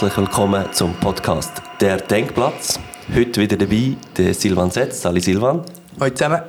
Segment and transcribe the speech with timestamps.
[0.00, 2.78] herzlich willkommen zum Podcast «Der Denkplatz».
[3.12, 5.04] Heute wieder dabei der Silvan Setz.
[5.04, 5.64] Hallo Silvan.
[5.98, 6.42] Hallo zusammen.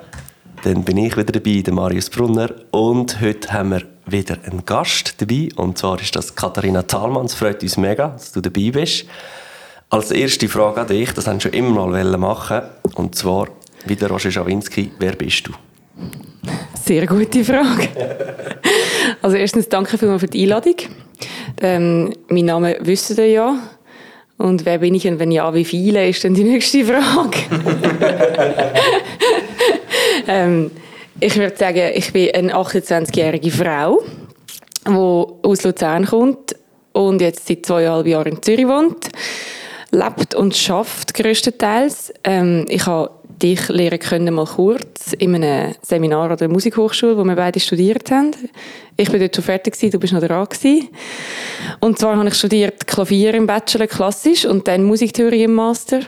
[0.63, 2.51] Dann bin ich wieder dabei, der Marius Brunner.
[2.69, 5.49] Und heute haben wir wieder einen Gast dabei.
[5.55, 7.25] Und zwar ist das Katharina Thalmann.
[7.25, 9.05] Es freut uns mega, dass du dabei bist.
[9.89, 12.61] Als erste Frage an dich, das haben wir schon immer mal machen
[12.93, 13.47] Und zwar,
[13.87, 15.53] wie der Roger Schawinski, wer bist du?
[16.85, 17.89] Sehr gute Frage.
[19.21, 20.75] Also erstens danke vielmals für die Einladung.
[21.61, 23.57] Ähm, mein Name wisst ihr ja.
[24.37, 27.39] Und wer bin ich und wenn ja, wie viele, ist dann die nächste Frage.
[30.27, 30.71] ähm,
[31.19, 34.01] ich würde sagen, ich bin eine 28-jährige Frau,
[34.87, 36.55] die aus Luzern kommt
[36.93, 39.09] und jetzt seit zweieinhalb Jahren in Zürich wohnt,
[39.91, 42.13] lebt und schafft größtenteils.
[42.23, 43.11] Ähm, ich habe
[43.41, 48.11] dich lernen können, mal kurz in einem Seminar an der Musikhochschule, wo wir beide studiert
[48.11, 48.31] haben.
[48.97, 50.89] Ich bin dort schon fertig gewesen, du bist noch dran gewesen.
[51.79, 56.01] Und zwar habe ich studiert Klavier im Bachelor klassisch und dann Musiktheorie im Master.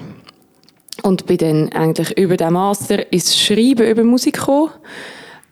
[1.03, 4.71] Und bin dann eigentlich über den Master ins Schreiben über Musik gekommen.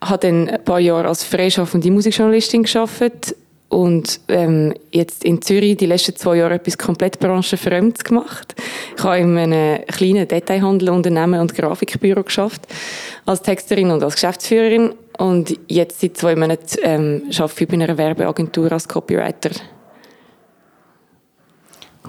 [0.04, 3.36] Habe dann ein paar Jahre als freischaffende Musikjournalistin gearbeitet
[3.70, 8.56] und ähm, jetzt in Zürich die letzten zwei Jahre etwas komplett branchenfremdes gemacht.
[8.98, 12.68] Ich habe in einem kleinen Detailhandel, Unternehmen und Grafikbüro geschafft
[13.26, 17.98] als Texterin und als Geschäftsführerin und jetzt seit zwei Monaten ähm, arbeite ich bei einer
[17.98, 19.52] Werbeagentur als Copywriter.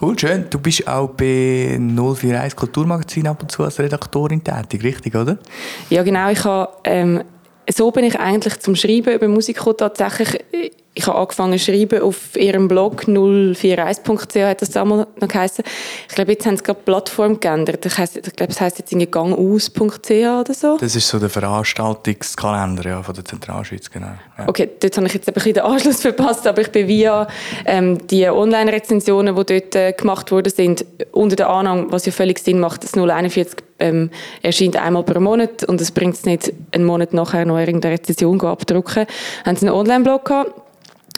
[0.01, 0.47] Cool, schön.
[0.49, 5.39] Du bist auch bei 041 Kulturmagazin ab und zu als Redaktorin tätig, richtig, oder?
[5.91, 6.31] Ja, genau.
[6.31, 7.23] Ich habe, ähm,
[7.69, 10.43] so bin ich eigentlich zum Schreiben über Musik gekommen, tatsächlich
[11.01, 15.65] ich habe angefangen zu schreiben auf ihrem Blog 041.ch hat das damals noch geheißen.
[16.09, 17.87] Ich glaube, jetzt haben sie gerade die Plattform geändert.
[17.87, 20.77] Ich, glaube, es heisst jetzt irgendwie gangaus.ch oder so.
[20.79, 24.09] Das ist so der Veranstaltungskalender ja, von der Zentralschweiz, genau.
[24.37, 24.47] Ja.
[24.47, 27.27] Okay, dort habe ich jetzt ein bisschen den Anschluss verpasst, aber ich bin via
[27.65, 32.41] ähm, die Online-Rezensionen, die dort äh, gemacht worden sind, unter der Annahme, was ja völlig
[32.41, 34.11] Sinn macht, dass 041 ähm,
[34.43, 38.39] erscheint einmal pro Monat und es bringt es nicht, einen Monat nachher noch irgendeine Rezension
[38.43, 39.07] abdrucken.
[39.47, 40.53] Haben sie einen Online-Blog gehabt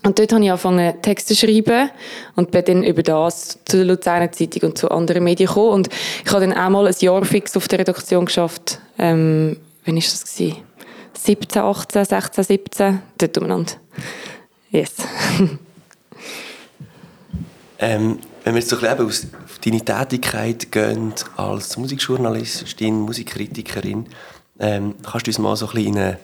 [0.04, 1.90] und dort habe ich angefangen, Texte zu schreiben
[2.34, 5.70] und bin dann über das zu der Luzerner Zeitung und zu anderen Medien gekommen.
[5.70, 5.88] Und
[6.24, 8.80] ich habe dann auch mal ein Jahr fix auf der Redaktion geschafft.
[8.98, 10.34] Ähm, wann war das?
[10.34, 10.56] Gewesen?
[11.14, 13.72] 17, 18, 16, 17, dort umeinander.
[14.70, 14.94] Yes.
[17.78, 24.06] ähm, wenn wir jetzt so ein bisschen auf deine Tätigkeit gehen als Musikjournalistin, Musikkritikerin,
[24.58, 26.18] ähm, kannst du uns mal so ein bisschen in eine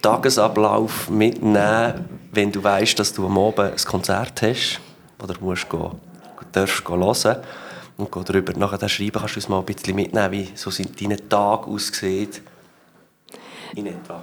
[0.00, 4.80] Tagesablauf mitnehmen, wenn du weißt, dass du am Abend ein Konzert hast
[5.22, 5.90] oder musst gehen,
[6.52, 7.36] darfst gehen hören
[7.96, 11.28] und gehen darüber nachher schreiben, kannst du uns mal ein bisschen mitnehmen, wie so deine
[11.28, 12.30] Tage aussehen
[13.74, 14.22] in etwa?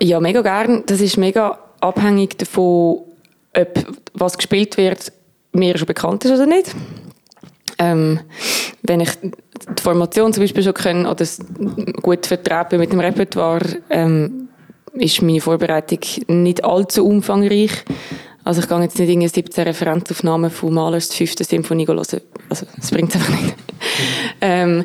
[0.00, 0.84] Ja, mega gern.
[0.86, 3.02] Das ist mega abhängig davon,
[3.56, 5.12] ob was gespielt wird,
[5.52, 6.74] mir schon bekannt ist oder nicht.
[7.78, 8.20] Ähm,
[8.82, 11.24] wenn ich die Formation zum Beispiel schon kenne oder
[12.02, 14.47] gut vertraut bin mit dem Repertoire, ähm,
[15.00, 17.70] ist meine Vorbereitung nicht allzu umfangreich.
[18.44, 21.34] Also ich gehe jetzt nicht in 17 Referenzaufnahmen von Mahlers 5.
[21.40, 21.98] Symphonie hören.
[21.98, 23.54] Also das bringt es einfach nicht.
[24.40, 24.84] ähm,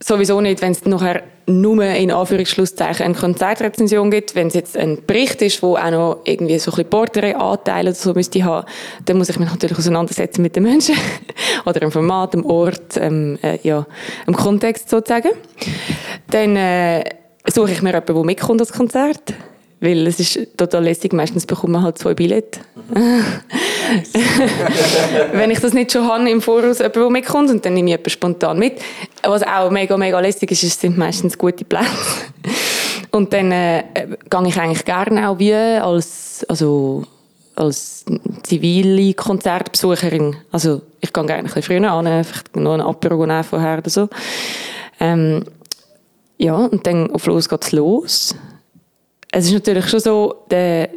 [0.00, 4.34] sowieso nicht, wenn es nachher nur in Anführungsschlusszeichen eine Konzertrezension gibt.
[4.34, 7.98] Wenn es jetzt ein Bericht ist, wo auch noch irgendwie so ein bisschen Portrait-Anteile oder
[7.98, 8.66] so müsste haben,
[9.04, 10.94] dann muss ich mich natürlich auseinandersetzen mit den Menschen
[11.66, 13.86] oder dem Format, dem Ort, ähm, äh, ja,
[14.26, 15.30] im Kontext sozusagen.
[16.30, 17.04] Dann äh,
[17.52, 19.34] suche ich mir jemanden, der mitkommt das Konzert.
[19.80, 22.60] Weil es ist total lässig, meistens bekommt man halt zwei Billette.
[25.32, 27.92] Wenn ich das nicht schon habe im Voraus, jemand, der mitkommt, und dann nehme ich
[27.92, 28.80] jemanden spontan mit.
[29.22, 31.86] Was auch mega, mega lässig ist, es sind meistens gute Plätze.
[33.10, 33.84] Und dann äh,
[34.30, 37.04] gehe ich eigentlich gerne auch wie als, also,
[37.54, 38.06] als
[38.42, 40.36] zivile Konzertbesucherin.
[40.50, 44.08] Also ich gehe gerne ein bisschen früher an, einfach noch ein Apero vorher oder so.
[44.98, 45.44] Ähm,
[46.38, 48.34] ja, und dann auf los geht's los.
[49.30, 50.90] Es ist natürlich schon so, der,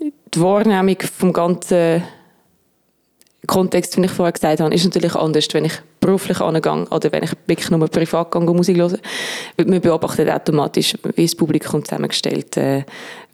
[0.00, 2.02] die Wahrnehmung vom ganzen
[3.46, 7.22] Kontext, den ich vorher gesagt habe, ist natürlich anders, wenn ich beruflich angehe oder wenn
[7.22, 8.98] ich wirklich nur privat gehe, Musik höre.
[9.64, 12.84] Man beobachtet automatisch, wie das Publikum zusammengestellt äh,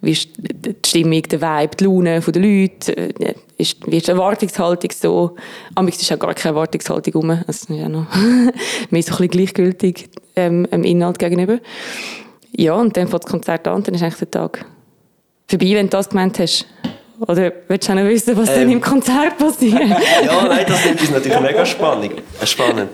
[0.01, 4.11] wie ist die Stimmung, der Vibe, die Laune der Leute, äh, ist, wie ist die
[4.11, 5.35] Erwartungshaltung so.
[5.75, 8.07] Amigs ist auch gar keine Erwartungshaltung rum, also ist ja noch
[8.89, 11.59] mehr so ein bisschen gleichgültig ähm, dem Inhalt gegenüber.
[12.55, 14.65] Ja, und dann fängt das Konzert an, dann ist eigentlich der Tag
[15.47, 16.65] vorbei, wenn du das gemeint hast.
[17.19, 18.55] Oder willst du auch noch wissen, was ähm.
[18.55, 19.73] dann im Konzert passiert?
[20.25, 22.21] ja, nein, das ist natürlich mega spannend.
[22.43, 22.89] spannend.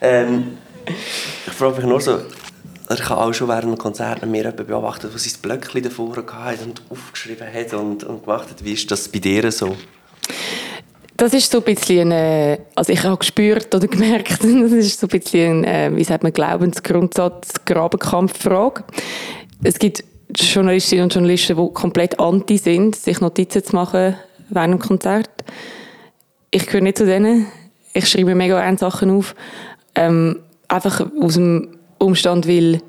[0.00, 0.58] Ähm,
[1.46, 2.20] ich frage mich nur so,
[2.92, 6.82] ich habe auch schon während einem Konzert mir beobachtet, der sein Blöckchen davor hatte und
[6.90, 8.64] aufgeschrieben hat und, und gemacht hat.
[8.64, 9.76] Wie ist das bei dir so?
[11.16, 15.06] Das ist so ein bisschen, eine, also ich habe gespürt oder gemerkt, das ist so
[15.06, 18.84] ein bisschen, äh, wie sagt man, Glaubensgrundsatz, Grabenkampffrage.
[19.62, 20.02] Es gibt
[20.34, 24.16] Journalistinnen und Journalisten, die komplett anti sind, sich Notizen zu machen
[24.48, 25.30] während dem Konzert.
[26.50, 27.46] Ich gehöre nicht zu denen.
[27.92, 29.34] Ich schreibe mega gerne Sachen auf.
[29.94, 32.80] Ähm, einfach aus dem Umstand, weil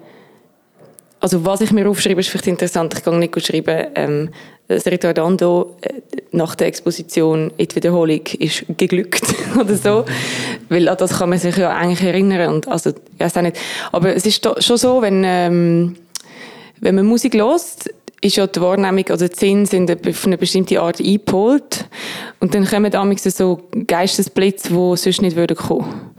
[1.22, 2.96] also was ich mir aufschreibe, ist vielleicht interessant.
[2.96, 4.30] Ich kann nicht schreiben, ähm,
[4.68, 6.02] das Ritardando äh,
[6.32, 9.24] nach der Exposition in die Wiederholung ist geglückt
[9.60, 10.06] oder so.
[10.70, 12.56] Weil an das kann man sich ja eigentlich erinnern.
[12.56, 13.58] Und also, ich weiß auch nicht.
[13.92, 15.96] Aber es ist schon so, wenn, ähm,
[16.82, 17.62] wenn man Musik hört,
[18.22, 21.86] ist ja die Wahrnehmung, also die Sinn sind auf eine bestimmte Art eingepolt.
[22.40, 26.12] Und dann kommen damals so Geistesblitze, die sonst nicht würden kommen.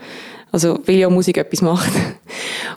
[0.51, 1.93] Also, weil ja Musik etwas macht.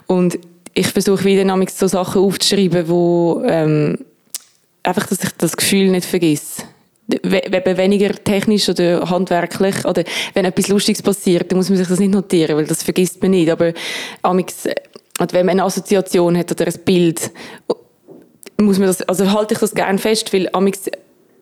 [0.06, 0.38] Und
[0.74, 3.98] ich versuche wieder damals so Sachen aufzuschreiben, wo, ähm,
[4.82, 6.62] einfach, dass ich das Gefühl nicht vergesse.
[7.22, 10.02] Wenn weniger technisch oder handwerklich oder
[10.34, 13.30] wenn etwas Lustiges passiert, dann muss man sich das nicht notieren, weil das vergisst man
[13.30, 13.48] nicht.
[13.48, 13.72] Aber
[14.22, 14.64] amix,
[15.32, 17.30] wenn man eine Assoziation hat oder ein Bild,
[18.58, 20.90] muss man das, also halte ich das gerne fest, weil amix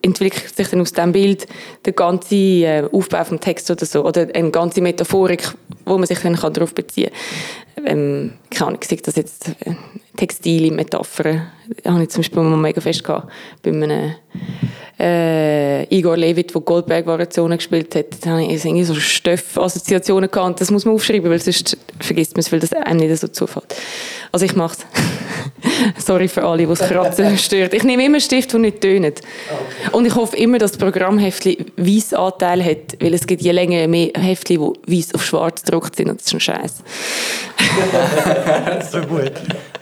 [0.01, 1.47] entwickelt sich dann aus diesem Bild
[1.83, 5.51] der ganze äh, Aufbau vom Text oder so oder eine ganze Metaphorik,
[5.85, 7.09] wo man sich dann darauf beziehen
[7.75, 7.87] kann.
[7.87, 9.73] Ähm, keine Ahnung, ich das jetzt äh,
[10.15, 11.47] textile Metaphern,
[11.85, 13.31] habe ich zum Beispiel mal mega fest gehabt,
[13.63, 14.15] bei einem
[14.99, 20.61] äh, Igor Levit, der Goldberg-Variationen gespielt hat, da habe ich irgendwie so Stoff-Assoziationen gehabt und
[20.61, 23.75] das muss man aufschreiben, weil sonst vergisst man es, weil das einem nicht so zufällt.
[24.31, 24.85] Also ich mache es.
[26.05, 27.73] Sorry für alle, die es kratzen stört.
[27.73, 29.05] Ich nehme immer Stift, der nicht tönt.
[29.05, 29.89] Okay.
[29.91, 33.87] Und ich hoffe immer, dass das Programmheftli weiss Anteil hat, weil es gibt je länger
[33.87, 36.83] mehr Heftli, die weiß auf schwarz gedruckt sind und das ist ein Scheiß.
[38.91, 39.33] so gut.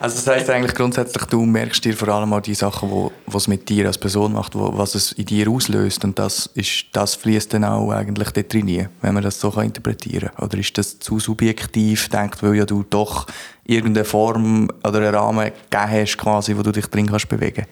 [0.04, 3.48] Also das heisst eigentlich grundsätzlich, du merkst dir vor allem auch die Sachen, wo, was
[3.48, 6.50] mit dir als Person macht, wo, was es in dir auslöst und das,
[6.92, 10.46] das fließt dann auch eigentlich dort rein, wenn man das so kann interpretieren kann.
[10.46, 13.28] Oder ist das zu subjektiv, denkt, weil ja du doch
[13.64, 17.66] irgendeine Form oder einen Rahmen gegeben hast, quasi, wo du dich drin kannst bewegen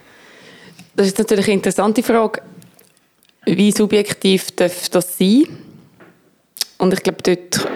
[0.95, 2.44] Das ist natürlich eine interessante Frage.
[3.44, 5.48] Wie subjektiv darf das sein?
[6.77, 7.68] Und ich glaube, dort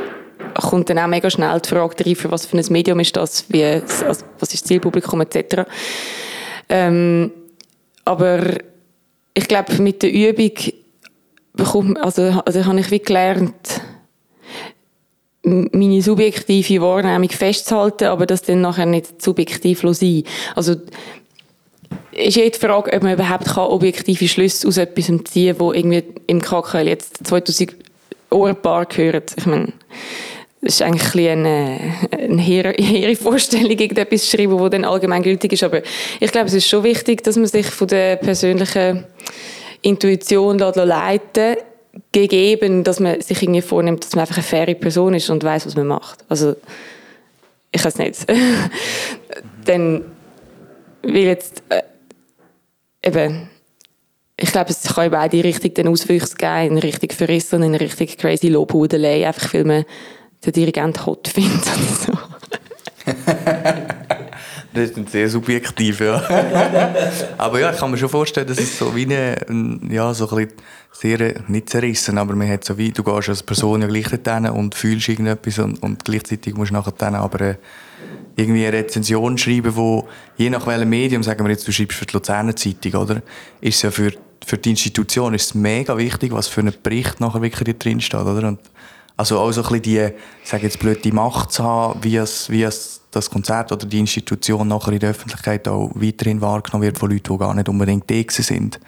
[0.61, 3.45] kommt dann auch mega schnell die Frage rein, für was für ein Medium ist das,
[3.49, 5.63] wie, also, was ist das Zielpublikum etc.
[6.69, 7.31] Ähm,
[8.05, 8.57] aber
[9.33, 10.51] ich glaube, mit der Übung
[11.53, 13.81] bekommt, also, also habe ich wie gelernt,
[15.43, 20.23] meine subjektive Wahrnehmung festzuhalten, aber das dann nachher nicht subjektiv sein
[20.55, 20.75] Also,
[22.11, 26.03] ist ja die Frage, ob man überhaupt objektive Schlüsse aus etwas ziehen kann, wo irgendwie
[26.27, 27.75] im KKL jetzt 2000
[28.31, 29.33] Ohrenpaar gehört.
[29.37, 29.73] Ich meine,
[30.65, 31.79] ist eigentlich eine,
[32.11, 35.63] eine hehre Vorstellung, irgendetwas zu schreiben, das dann allgemeingültig ist.
[35.63, 35.81] Aber
[36.19, 39.05] ich glaube, es ist schon wichtig, dass man sich von der persönlichen
[39.81, 41.57] Intuition leiten
[42.11, 45.67] gegeben, dass man sich irgendwie vornimmt, dass man einfach eine faire Person ist und weiß,
[45.67, 46.25] was man macht.
[46.27, 46.55] Also,
[47.71, 48.25] ich weiß nicht.
[49.65, 50.03] dann
[51.03, 51.83] will jetzt äh,
[53.03, 53.49] eben
[54.37, 58.07] ich glaube, es kann in beide Richtungen Auswüchse geben, in Richtung Verrissen und in Richtung
[58.07, 59.85] crazy Lobhudelei, einfach weil man
[60.45, 62.13] der Dirigent hot findet so.
[64.73, 66.15] das ist sehr subjektiv, ja.
[67.37, 69.37] aber ja, ich kann mir schon vorstellen, dass es so wie eine,
[69.89, 70.47] ja, so ein
[70.91, 74.47] sehr, nicht zerrissen, aber man hat so wie, du gehst als Person ja gleich dorthin
[74.47, 77.55] und fühlst irgendetwas und, und gleichzeitig musst du nachher dann aber äh,
[78.35, 82.05] irgendwie eine Rezension schreiben, wo, je nach welchem Medium, sagen wir jetzt, du schreibst für
[82.05, 83.21] die Luzerner Zeitung, oder?
[83.61, 84.11] Ist ja für,
[84.45, 88.19] für die Institution ist es mega wichtig, was für ein Bericht nachher wirklich drin steht,
[88.19, 88.47] oder?
[88.47, 88.59] Und
[89.17, 90.09] also auch so ein bisschen die,
[90.43, 93.85] ich sage jetzt blöd, die Macht zu haben, wie es, wie es das Konzert oder
[93.85, 97.69] die Institution nachher in der Öffentlichkeit auch weiterhin wahrgenommen wird von Leuten, die gar nicht
[97.69, 98.79] unbedingt da sind.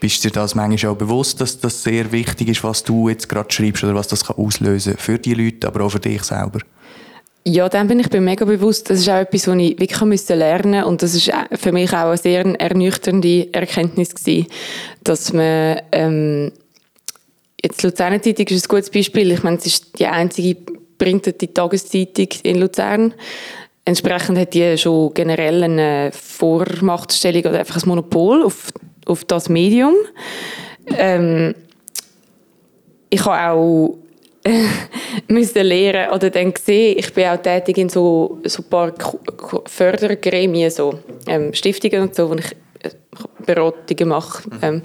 [0.00, 3.28] Bist du dir das manchmal auch bewusst, dass das sehr wichtig ist, was du jetzt
[3.28, 6.60] gerade schreibst oder was das kann auslösen für die Leute, aber auch für dich selber?
[7.44, 8.88] Ja, dann bin ich mir mega bewusst.
[8.88, 12.16] Das ist auch etwas, was ich wirklich lernen und das ist für mich auch eine
[12.16, 14.46] sehr ernüchternde Erkenntnis gewesen,
[15.04, 16.52] dass man ähm,
[17.62, 19.32] Jetzt Luzerner Zeitung ist ein gutes Beispiel.
[19.32, 20.56] Ich meine, es ist die einzige
[20.96, 23.14] printete Tageszeitung in Luzern.
[23.84, 28.70] Entsprechend hat die schon generell eine Vormachtstellung oder einfach ein Monopol auf,
[29.06, 29.94] auf das Medium.
[30.96, 31.54] Ähm,
[33.10, 33.98] ich habe auch
[35.28, 38.94] müssen lernen oder dann gesehen, ich bin auch tätig in so, so ein paar
[39.66, 42.56] Fördergremien, so ähm, Stiftungen und so, wo ich
[43.44, 44.58] Beratungen mache mhm.
[44.62, 44.82] ähm,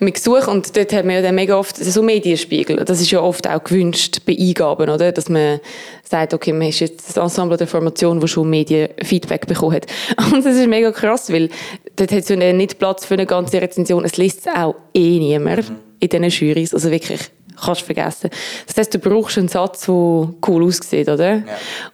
[0.00, 2.76] mit Gesuch und dort haben wir ja dann mega oft so Medienspiegel.
[2.84, 5.12] Das ist ja oft auch gewünscht bei Eingaben, oder?
[5.12, 5.60] Dass man
[6.02, 9.86] sagt, okay, man ist jetzt das Ensemble der Formation, wo schon Medienfeedback bekommen hat.
[10.32, 11.48] Und das ist mega krass, weil
[11.96, 14.04] dort hat es ja nicht Platz für eine ganze Rezension.
[14.04, 15.76] Es liest auch eh niemand mhm.
[16.00, 16.74] in diesen Jurys.
[16.74, 17.20] Also wirklich
[17.64, 18.30] kannst du vergessen.
[18.66, 21.36] Das heißt, du brauchst einen Satz, der cool aussieht, oder?
[21.36, 21.44] Ja.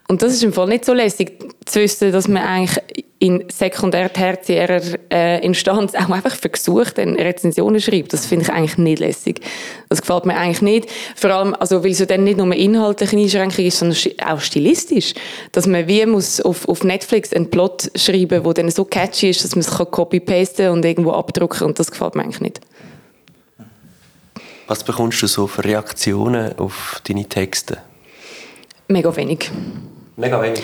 [0.08, 2.82] Und das ist im Fall nicht so lässig, zu wissen, dass man eigentlich
[3.18, 8.12] in sekundär tertiärer äh, Instanz auch einfach versucht, eine Rezensionen schreibt.
[8.12, 9.40] Das finde ich eigentlich nicht lässig.
[9.88, 10.90] Das gefällt mir eigentlich nicht.
[11.14, 14.40] Vor allem, also, weil es ja dann nicht nur eine inhaltliche Einschränkung ist, sondern auch
[14.40, 15.14] stilistisch.
[15.52, 19.44] Dass man wie muss auf, auf Netflix einen Plot schreiben, der dann so catchy ist,
[19.44, 22.60] dass man es copy-pasten und irgendwo abdrucken und das gefällt mir eigentlich nicht.
[24.66, 27.78] Was bekommst du so für Reaktionen auf deine Texte?
[28.88, 29.50] Mega wenig.
[30.16, 30.62] Mega wenig?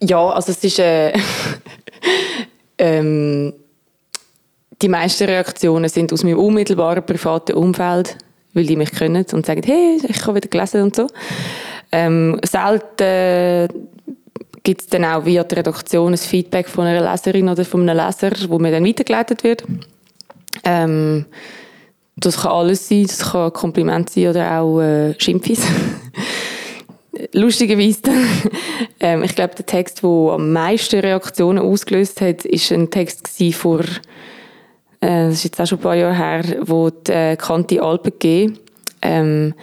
[0.00, 0.78] Ja, also es ist...
[0.78, 1.12] Äh,
[2.78, 3.52] ähm,
[4.82, 8.16] die meisten Reaktionen sind aus meinem unmittelbaren privaten Umfeld,
[8.54, 11.06] weil die mich kennen und sagen, hey, ich habe wieder gelesen und so.
[11.92, 13.68] Ähm, selten
[14.62, 18.06] gibt es dann auch via die Redaktion ein Feedback von einer Leserin oder von einem
[18.06, 19.64] Leser, wo mir dann weitergeleitet wird.
[20.64, 21.26] Ähm,
[22.20, 25.62] das kann alles sein, das kann Kompliment sein oder auch äh, Schimpfis.
[27.32, 28.00] Lustigerweise,
[29.00, 33.80] ähm, ich glaube, der Text, der am meisten Reaktionen ausgelöst hat, ist ein Text vor,
[35.00, 38.12] äh, das ist jetzt auch schon ein paar Jahre her, wo die äh, Kanti Alpen
[38.18, 38.52] G
[39.02, 39.54] ähm,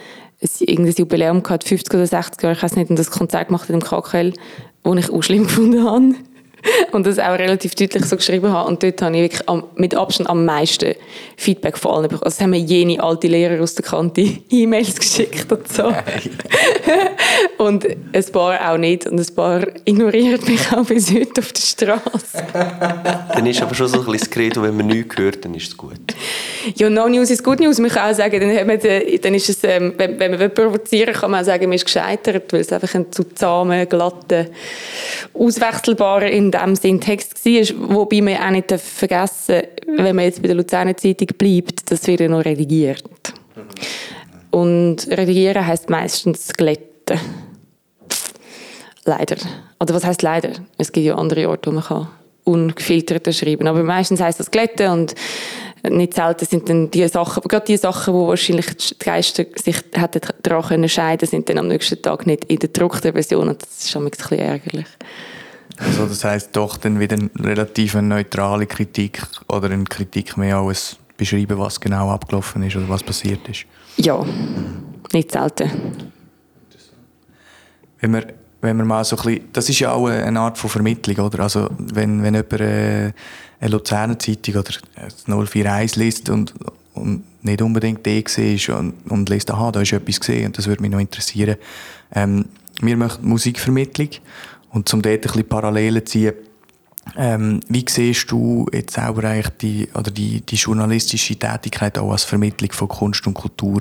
[0.60, 3.74] irgendein Jubiläum gehabt, 50 oder 60 Jahre, ich weiß nicht, und das Konzert gemacht hat
[3.74, 4.32] im KKL,
[4.84, 6.14] wo ich auch schlimm gefunden habe.
[6.92, 8.68] Und das auch relativ deutlich so geschrieben habe.
[8.68, 10.94] Und dort habe ich wirklich am, mit Abstand am meisten
[11.36, 12.24] Feedback von allen bekommen.
[12.24, 15.92] Also haben mir jene alte Lehrer aus der Kante E-Mails geschickt und so.
[17.58, 19.06] und ein paar auch nicht.
[19.06, 22.44] Und ein paar ignorieren mich auch bis heute auf der Straße.
[23.32, 25.68] dann ist aber schon so ein bisschen das Credo, wenn man nichts hört, dann ist
[25.68, 25.98] es gut.
[26.74, 27.78] Ja, No News ist Good News.
[27.78, 31.30] Man kann auch sagen, dann, man, dann ist es, ähm, wenn, wenn man provozieren kann
[31.30, 34.46] man auch sagen, man ist gescheitert, weil es einfach ein zu zahmer, glatter,
[35.34, 37.96] auswechselbarer in dem Sinn Text war.
[37.96, 39.62] Wobei man auch nicht vergessen
[39.96, 43.04] wenn man jetzt bei der Luzerner Zeitung bleibt, das wird ja noch redigiert.
[44.50, 47.18] Und redigieren heisst meistens glätten.
[49.04, 49.36] Leider.
[49.80, 50.50] Oder was heißt leider?
[50.76, 52.08] Es gibt ja andere Orte, wo man kann
[52.44, 53.66] ungefiltert schreiben.
[53.66, 55.14] Aber meistens heisst das glätten und
[55.88, 60.20] nicht selten sind dann die Sachen, gerade die Sachen, wo wahrscheinlich die Geister sich hätten
[60.42, 63.78] daran können scheiden, sind dann am nächsten Tag nicht in der gedruckten Version und das
[63.78, 64.86] ist schon ein bisschen ärgerlich.
[65.78, 70.96] Also das heißt doch dann wieder eine relativ neutrale Kritik oder eine Kritik mehr als
[71.16, 73.64] beschreiben, was genau abgelaufen ist oder was passiert ist.
[73.96, 74.24] Ja,
[75.12, 75.70] nicht selten.
[78.00, 78.26] Wenn wir,
[78.60, 81.40] wenn wir mal so ein bisschen, das ist ja auch eine Art von Vermittlung, oder?
[81.40, 83.14] Also wenn, wenn jemand eine
[83.60, 84.70] Luzerner Zeitung oder
[85.26, 86.54] 041 liest und,
[86.94, 90.66] und nicht unbedingt die gesehen und, und liest, aha, da ist etwas gesehen und das
[90.66, 91.56] würde mich noch interessieren.
[92.12, 92.46] Ähm,
[92.80, 94.10] wir machen Musikvermittlung
[94.70, 96.34] und zum dort ein bisschen Parallelen ziehen,
[97.16, 102.24] ähm, wie siehst du jetzt selber eigentlich die, oder die, die journalistische Tätigkeit auch als
[102.24, 103.80] Vermittlung von Kunst und Kultur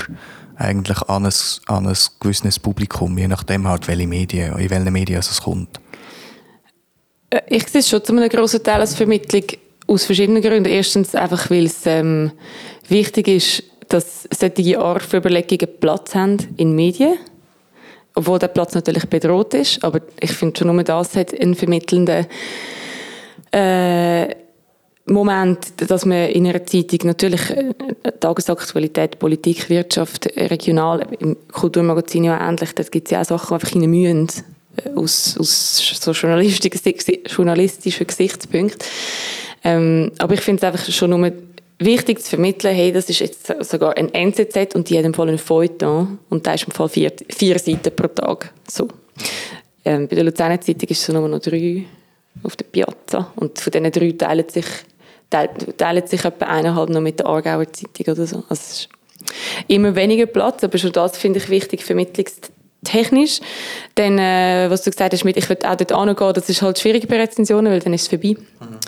[0.56, 1.34] eigentlich an ein,
[1.68, 5.80] an ein gewisses Publikum, je nachdem halt, welche Medien, in welchen Medien es kommt?
[7.30, 9.44] Äh, ich sehe es schon zu einem grossen Teil als Vermittlung
[9.88, 10.70] aus verschiedenen Gründen.
[10.70, 12.32] Erstens einfach, weil es ähm,
[12.88, 17.18] wichtig ist, dass solche Art von Überlegungen Platz haben in Medien.
[18.18, 19.84] Obwohl der Platz natürlich bedroht ist.
[19.84, 22.26] Aber ich finde schon nur das hat einen vermittelnden
[23.52, 24.28] äh,
[25.06, 27.74] Moment, dass man in einer Zeitung natürlich äh,
[28.20, 33.88] Tagesaktualität, Politik, Wirtschaft, regional, im Kulturmagazin ja ähnlich, da gibt es ja auch Sachen, die
[33.88, 34.28] einfach müssen,
[34.84, 38.80] äh, aus, aus so journalistischen, journalistischen Gesichtspunkten.
[39.64, 41.32] Ähm, aber ich finde es einfach schon nur
[41.80, 45.38] wichtig zu vermitteln, hey, das ist jetzt sogar ein NZZ und die hat im einen
[45.38, 48.54] Feuilleton und da ist im Fall vier, vier Seiten pro Tag.
[48.68, 48.88] So.
[49.86, 51.86] Ähm, bei der Luzerner Zeitung ist es nur noch drei
[52.44, 54.66] auf der Piazza und von diesen drei teilen sich,
[55.30, 58.38] teilen sich etwa eineinhalb noch mit der Aargauer Zeitung oder so.
[58.50, 58.90] Also es ist
[59.68, 63.40] immer weniger Platz, aber schon das finde ich wichtig, vermittlungstechnisch.
[63.96, 66.80] Dann, äh, was du gesagt hast, mit, ich würde auch dort angehen, das ist halt
[66.80, 68.36] schwierig bei Rezensionen, weil dann ist es vorbei.
[68.60, 68.80] Mhm.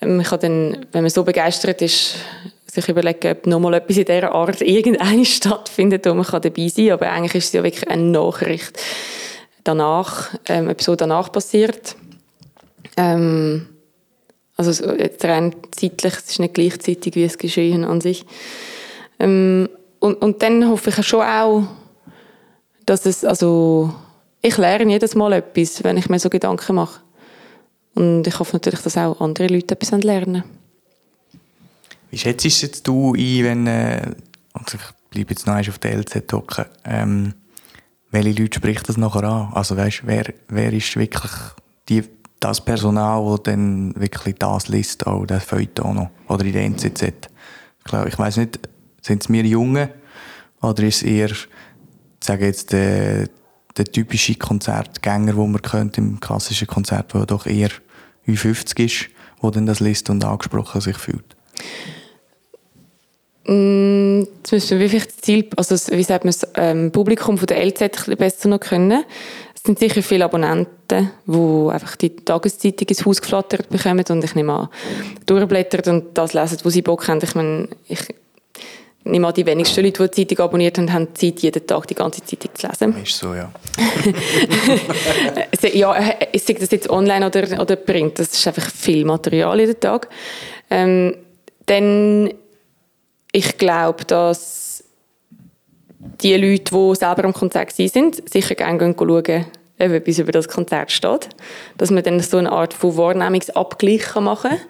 [0.00, 2.16] Ähm, ich dann, wenn man so begeistert ist,
[2.66, 6.92] sich überlegen, ob nochmal etwas in dieser Art irgendeine stattfindet, wo man dabei sein kann.
[6.92, 8.78] Aber eigentlich ist es ja wirklich eine Nachricht
[9.64, 11.96] danach, ähm, etwas, was danach passiert.
[12.96, 13.66] Ähm,
[14.56, 14.84] also
[15.22, 18.24] rein zeitlich, es ist nicht gleichzeitig wie es Geschehen an sich.
[19.18, 21.64] Ähm, und, und dann hoffe ich schon auch,
[22.86, 23.92] dass es, also
[24.40, 27.00] ich lerne jedes Mal etwas, wenn ich mir so Gedanken mache.
[27.96, 30.44] Und ich hoffe natürlich, dass auch andere Leute etwas lernen
[32.10, 34.14] Wie schätzt du jetzt du ein, wenn, äh,
[34.52, 37.34] also ich bleibe jetzt noch auf der LZ hocken, ähm,
[38.10, 39.50] welche Leute spricht das nachher an?
[39.54, 41.32] Also weißt, wer, wer ist wirklich
[41.88, 42.04] die,
[42.38, 47.02] das Personal, das dann wirklich das liest, auch das Feuilleton noch, oder in der NZZ?
[47.02, 48.58] Ich, glaube, ich weiss nicht,
[49.00, 49.88] sind es wir Jungen,
[50.60, 51.30] Oder ist es eher,
[52.22, 53.28] sage jetzt, der,
[53.74, 57.70] der typische Konzertgänger, wo man könnte im klassischen Konzert, wo doch eher
[58.26, 59.08] Ü50 ist,
[59.40, 61.36] wo dann das liest und angesprochen sich fühlt?
[63.46, 67.46] Mm, Jetzt müssen wir vielleicht das Ziel, also wie sagt man, das ähm, Publikum von
[67.46, 69.04] der LZ besser noch kennen.
[69.54, 74.34] Es sind sicher viele Abonnenten, die einfach die Tageszeitung ins Haus geflattert bekommen und ich
[74.36, 74.68] nehme an,
[75.26, 77.20] durchblättern und das lesen, wo sie Bock haben.
[77.22, 78.06] Ich meine, ich
[79.06, 81.94] nehme an, die wenigsten Leute, die die Zeitung abonniert haben, haben Zeit, jeden Tag die
[81.94, 83.02] ganze Zeitung zu lesen.
[83.02, 83.50] Ist so, ja.
[85.72, 89.80] Ja, äh, sage das jetzt online oder, oder print, das ist einfach viel Material jeden
[89.80, 90.08] Tag.
[90.70, 91.16] Ähm,
[91.66, 92.32] dann,
[93.32, 94.84] ich glaube, dass
[96.20, 99.46] die Leute, die selber am Konzert sind, sicher gerne gehen schauen,
[99.78, 101.28] ob etwas über das Konzert steht.
[101.76, 104.60] Dass man dann so eine Art von Wahrnehmungsabgleich machen kann.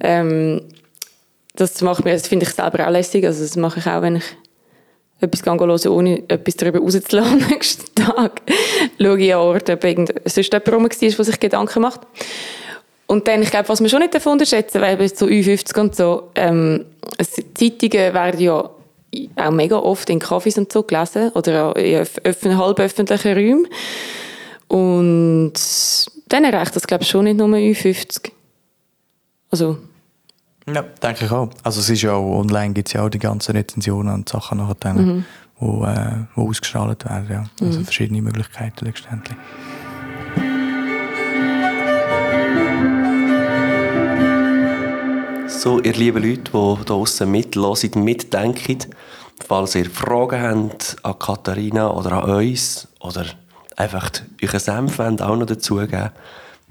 [0.00, 0.62] Ähm,
[1.58, 3.24] das macht mir, das finde ich selber auch lässig.
[3.24, 4.24] Also das mache ich auch, wenn ich
[5.20, 8.42] etwas gehen hören, ohne etwas darüber rauszulassen am nächsten Tag.
[9.00, 12.00] Schaue ich an Orte, ob irgend, sonst jemand rum war, der sich Gedanken macht.
[13.06, 15.96] Und dann, ich glaube, was man schon nicht davon unterschätzen, weil eben so U50 und
[15.96, 16.84] so, ähm,
[17.54, 18.70] Zeitungen werden ja
[19.36, 23.66] auch mega oft in Cafés und so gelesen oder in öff öff- halböffentlichen Räumen.
[24.68, 25.54] Und
[26.28, 28.30] dann erreicht das, glaube ich, schon nicht nur U50.
[29.50, 29.78] Also,
[30.74, 31.50] Ja, denke ich auch.
[31.62, 34.58] Also es ist ja auch, online gibt es ja auch die ganzen Rezensionen und Sachen
[34.58, 35.24] nachher, dann,
[35.58, 37.50] wo, äh, wo ausgestrahlt werden.
[37.60, 37.66] Ja.
[37.66, 39.36] Also verschiedene Möglichkeiten letztendlich.
[45.46, 48.78] So, ihr lieben Leute, die hier draussen mithören, mitdenken,
[49.46, 53.24] falls ihr Fragen habt an Katharina oder an uns oder
[53.76, 54.10] einfach
[54.42, 56.10] euren Senf wollt auch noch dazugeben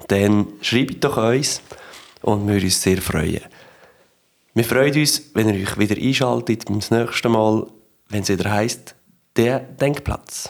[0.08, 1.62] dann schreibt doch uns
[2.22, 3.42] und wir würden uns sehr freuen.
[4.58, 7.68] Wir freuen uns, wenn ihr euch wieder einschaltet beim nächsten Mal,
[8.10, 8.96] wenn es wieder heisst,
[9.36, 10.50] der Denkplatz.